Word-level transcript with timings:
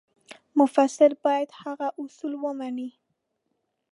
مفسر 0.59 1.11
باید 1.25 1.49
هغه 1.63 1.87
اصول 2.01 2.33
ومني. 2.43 2.89